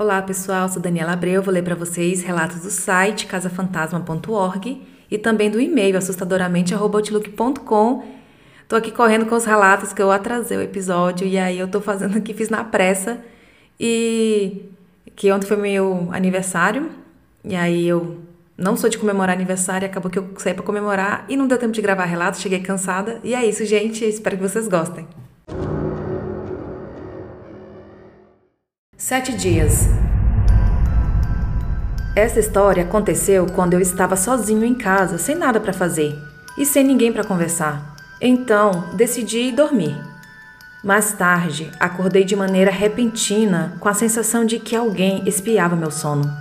[0.00, 5.50] Olá pessoal, sou Daniela Abreu, vou ler para vocês relatos do site casafantasma.org e também
[5.50, 8.04] do e-mail assustadoramente.outlook.com.
[8.66, 11.82] Tô aqui correndo com os relatos que eu atrasei o episódio e aí eu tô
[11.82, 13.22] fazendo aqui, fiz na pressa
[13.78, 14.70] e
[15.14, 16.88] que ontem foi meu aniversário
[17.44, 18.22] e aí eu
[18.56, 21.74] não sou de comemorar aniversário, acabou que eu saí para comemorar e não deu tempo
[21.74, 25.06] de gravar relatos, cheguei cansada e é isso, gente, espero que vocês gostem.
[29.10, 29.88] Sete dias.
[32.14, 36.16] Essa história aconteceu quando eu estava sozinho em casa, sem nada para fazer
[36.56, 37.96] e sem ninguém para conversar.
[38.20, 40.00] Então, decidi dormir.
[40.84, 46.32] Mais tarde, acordei de maneira repentina, com a sensação de que alguém espiava meu sono.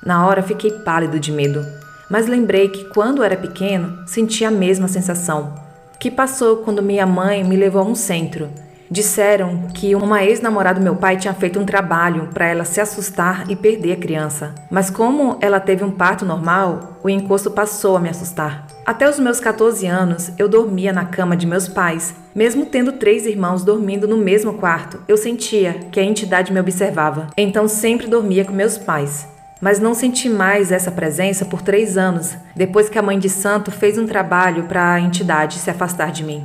[0.00, 1.66] Na hora fiquei pálido de medo,
[2.08, 5.56] mas lembrei que quando era pequeno sentia a mesma sensação,
[5.98, 8.48] que passou quando minha mãe me levou a um centro
[8.90, 13.50] Disseram que uma ex-namorada do meu pai tinha feito um trabalho para ela se assustar
[13.50, 14.54] e perder a criança.
[14.70, 18.66] Mas como ela teve um parto normal, o encosto passou a me assustar.
[18.84, 22.14] Até os meus 14 anos, eu dormia na cama de meus pais.
[22.32, 27.26] Mesmo tendo três irmãos dormindo no mesmo quarto, eu sentia que a entidade me observava.
[27.36, 29.26] Então sempre dormia com meus pais.
[29.60, 33.70] Mas não senti mais essa presença por três anos, depois que a mãe de santo
[33.70, 36.44] fez um trabalho para a entidade se afastar de mim.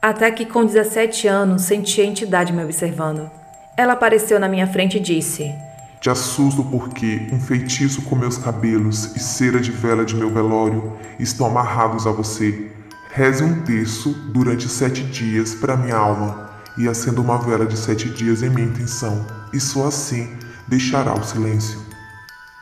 [0.00, 3.28] Até que com 17 anos senti a entidade me observando.
[3.76, 5.52] Ela apareceu na minha frente e disse:
[6.00, 10.96] Te assusto porque um feitiço com meus cabelos e cera de vela de meu velório
[11.18, 12.70] estão amarrados a você.
[13.10, 18.08] Reze um terço durante sete dias para minha alma e acenda uma vela de sete
[18.08, 20.38] dias em minha intenção, e só assim
[20.68, 21.80] deixará o silêncio.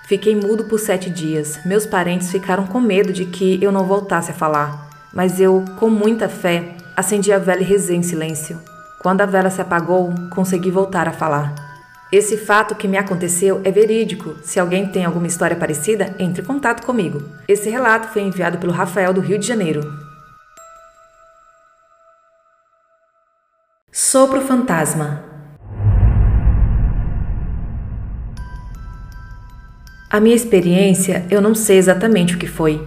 [0.09, 1.59] Fiquei mudo por sete dias.
[1.67, 5.91] Meus parentes ficaram com medo de que eu não voltasse a falar, mas eu, com
[5.91, 8.59] muita fé, Acendi a vela e rezei em silêncio.
[9.03, 11.55] Quando a vela se apagou, consegui voltar a falar.
[12.11, 14.37] Esse fato que me aconteceu é verídico.
[14.43, 17.23] Se alguém tem alguma história parecida, entre em contato comigo.
[17.47, 19.83] Esse relato foi enviado pelo Rafael do Rio de Janeiro.
[23.93, 25.23] Sopro fantasma.
[30.09, 32.83] A minha experiência, eu não sei exatamente o que foi.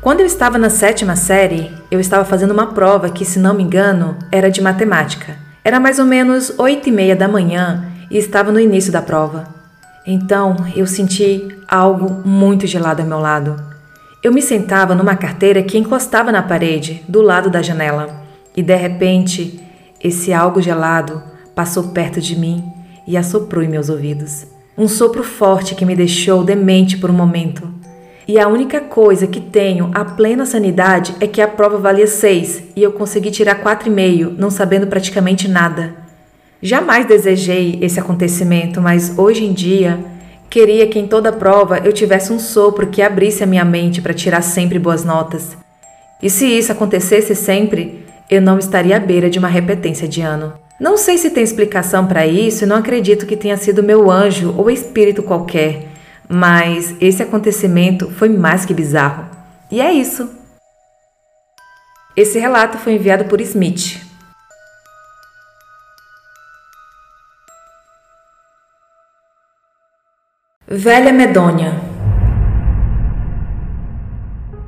[0.00, 3.62] Quando eu estava na sétima série, eu estava fazendo uma prova que, se não me
[3.62, 5.36] engano, era de matemática.
[5.62, 9.44] Era mais ou menos oito e meia da manhã e estava no início da prova.
[10.06, 13.62] Então eu senti algo muito gelado ao meu lado.
[14.22, 18.08] Eu me sentava numa carteira que encostava na parede, do lado da janela,
[18.56, 19.60] e de repente
[20.02, 21.22] esse algo gelado
[21.54, 22.64] passou perto de mim
[23.06, 24.46] e assoprou em meus ouvidos.
[24.78, 27.68] Um sopro forte que me deixou demente por um momento.
[28.26, 32.62] E a única coisa que tenho a plena sanidade é que a prova valia 6
[32.76, 35.94] e eu consegui tirar 4,5, não sabendo praticamente nada.
[36.62, 39.98] Jamais desejei esse acontecimento, mas hoje em dia
[40.48, 44.14] queria que em toda prova eu tivesse um sopro que abrisse a minha mente para
[44.14, 45.56] tirar sempre boas notas.
[46.22, 50.52] E se isso acontecesse sempre, eu não estaria à beira de uma repetência de ano.
[50.78, 54.54] Não sei se tem explicação para isso e não acredito que tenha sido meu anjo
[54.56, 55.91] ou espírito qualquer
[56.32, 59.26] mas esse acontecimento foi mais que bizarro.
[59.70, 60.30] E é isso.
[62.16, 64.00] Esse relato foi enviado por Smith.
[70.66, 71.78] Velha Medônia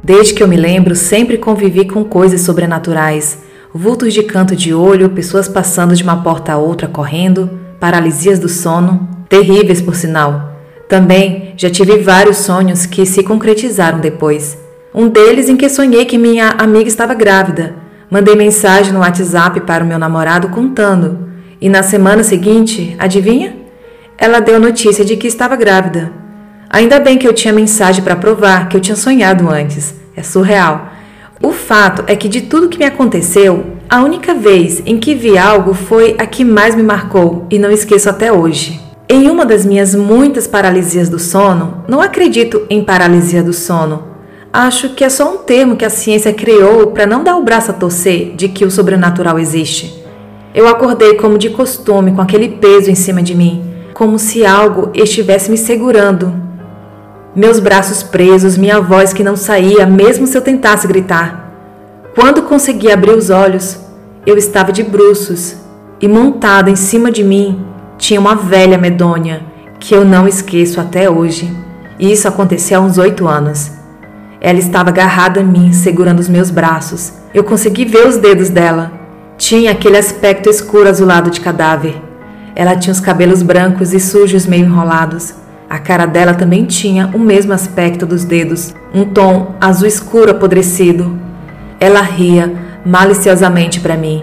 [0.02, 3.38] Desde que eu me lembro, sempre convivi com coisas sobrenaturais.
[3.74, 8.50] Vultos de canto de olho, pessoas passando de uma porta a outra correndo, paralisias do
[8.50, 10.53] sono, terríveis por sinal.
[10.88, 14.58] Também já tive vários sonhos que se concretizaram depois.
[14.94, 17.74] Um deles em que sonhei que minha amiga estava grávida.
[18.10, 21.28] Mandei mensagem no WhatsApp para o meu namorado contando.
[21.60, 23.56] E na semana seguinte, adivinha?
[24.16, 26.12] Ela deu notícia de que estava grávida.
[26.70, 29.94] Ainda bem que eu tinha mensagem para provar que eu tinha sonhado antes.
[30.14, 30.92] É surreal.
[31.42, 35.36] O fato é que de tudo que me aconteceu, a única vez em que vi
[35.36, 38.83] algo foi a que mais me marcou e não esqueço até hoje.
[39.06, 44.02] Em uma das minhas muitas paralisias do sono, não acredito em paralisia do sono.
[44.50, 47.70] Acho que é só um termo que a ciência criou para não dar o braço
[47.70, 50.02] a torcer de que o sobrenatural existe.
[50.54, 53.62] Eu acordei como de costume, com aquele peso em cima de mim,
[53.92, 56.32] como se algo estivesse me segurando.
[57.36, 61.52] Meus braços presos, minha voz que não saía, mesmo se eu tentasse gritar.
[62.14, 63.78] Quando consegui abrir os olhos,
[64.24, 65.56] eu estava de bruços
[66.00, 69.42] e montada em cima de mim tinha uma velha medonha
[69.78, 71.54] que eu não esqueço até hoje.
[71.98, 73.70] E isso aconteceu há uns oito anos.
[74.40, 77.12] Ela estava agarrada a mim, segurando os meus braços.
[77.32, 78.92] Eu consegui ver os dedos dela.
[79.38, 81.96] Tinha aquele aspecto escuro azulado de cadáver.
[82.54, 85.34] Ela tinha os cabelos brancos e sujos meio enrolados.
[85.68, 91.18] A cara dela também tinha o mesmo aspecto dos dedos, um tom azul escuro apodrecido.
[91.80, 92.52] Ela ria
[92.84, 94.22] maliciosamente para mim.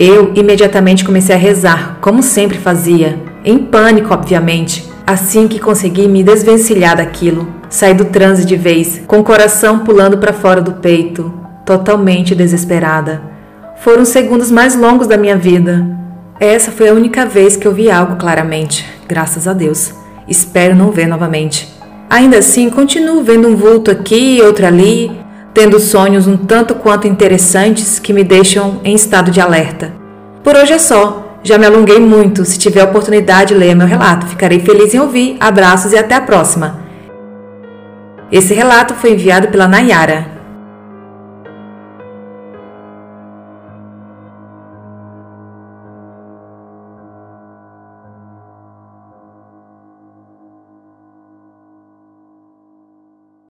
[0.00, 6.22] Eu imediatamente comecei a rezar, como sempre fazia, em pânico, obviamente, assim que consegui me
[6.22, 7.52] desvencilhar daquilo.
[7.68, 11.34] Saí do transe de vez, com o coração pulando para fora do peito,
[11.66, 13.20] totalmente desesperada.
[13.80, 15.84] Foram os segundos mais longos da minha vida.
[16.38, 19.92] Essa foi a única vez que eu vi algo claramente, graças a Deus.
[20.28, 21.68] Espero não ver novamente.
[22.08, 25.10] Ainda assim, continuo vendo um vulto aqui outro ali,
[25.52, 29.92] tendo sonhos um tanto quanto interessantes que me deixam em estado de alerta.
[30.42, 31.24] Por hoje é só.
[31.42, 32.44] Já me alonguei muito.
[32.44, 34.26] Se tiver oportunidade, leia meu relato.
[34.26, 35.36] Ficarei feliz em ouvir.
[35.40, 36.80] Abraços e até a próxima.
[38.30, 40.37] Esse relato foi enviado pela Nayara.